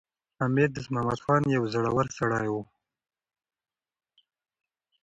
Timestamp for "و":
2.53-2.55